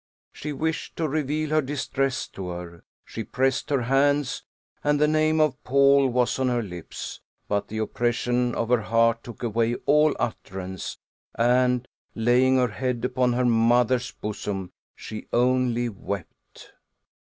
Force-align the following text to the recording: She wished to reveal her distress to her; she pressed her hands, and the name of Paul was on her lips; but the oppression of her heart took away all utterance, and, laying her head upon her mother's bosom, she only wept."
She 0.33 0.51
wished 0.51 0.95
to 0.95 1.07
reveal 1.07 1.51
her 1.51 1.61
distress 1.61 2.27
to 2.29 2.47
her; 2.49 2.83
she 3.05 3.23
pressed 3.23 3.69
her 3.69 3.83
hands, 3.83 4.41
and 4.83 4.99
the 4.99 5.07
name 5.07 5.39
of 5.39 5.63
Paul 5.63 6.07
was 6.07 6.39
on 6.39 6.47
her 6.47 6.63
lips; 6.63 7.21
but 7.47 7.67
the 7.67 7.77
oppression 7.77 8.55
of 8.55 8.69
her 8.69 8.81
heart 8.81 9.23
took 9.23 9.43
away 9.43 9.75
all 9.85 10.15
utterance, 10.17 10.97
and, 11.35 11.87
laying 12.15 12.57
her 12.57 12.69
head 12.69 13.05
upon 13.05 13.33
her 13.33 13.45
mother's 13.45 14.11
bosom, 14.11 14.71
she 14.95 15.27
only 15.31 15.87
wept." 15.87 16.73